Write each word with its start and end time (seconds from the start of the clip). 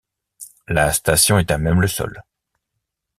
La 0.67 0.91
station 0.93 1.37
est 1.37 1.51
à 1.51 1.59
même 1.59 1.79
le 1.79 1.87
sol. 1.87 2.23